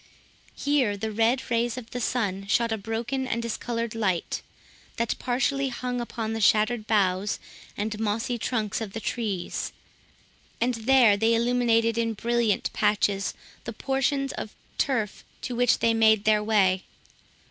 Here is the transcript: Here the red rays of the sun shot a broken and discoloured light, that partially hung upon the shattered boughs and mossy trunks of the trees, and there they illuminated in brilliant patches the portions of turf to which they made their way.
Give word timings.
Here 0.55 0.97
the 0.97 1.11
red 1.11 1.43
rays 1.51 1.77
of 1.77 1.91
the 1.91 2.01
sun 2.01 2.47
shot 2.47 2.71
a 2.71 2.77
broken 2.79 3.27
and 3.27 3.39
discoloured 3.39 3.93
light, 3.93 4.41
that 4.95 5.13
partially 5.19 5.67
hung 5.69 6.01
upon 6.01 6.33
the 6.33 6.41
shattered 6.41 6.87
boughs 6.87 7.37
and 7.77 7.99
mossy 7.99 8.39
trunks 8.39 8.81
of 8.81 8.93
the 8.93 8.99
trees, 8.99 9.71
and 10.59 10.73
there 10.73 11.15
they 11.17 11.35
illuminated 11.35 11.99
in 11.99 12.13
brilliant 12.15 12.73
patches 12.73 13.35
the 13.65 13.73
portions 13.73 14.31
of 14.33 14.55
turf 14.79 15.23
to 15.43 15.55
which 15.55 15.77
they 15.77 15.93
made 15.93 16.23
their 16.23 16.43
way. 16.43 16.83